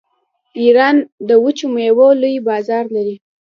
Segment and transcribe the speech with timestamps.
[0.61, 0.95] ایران
[1.27, 3.15] د وچو میوو لوی بازار لري.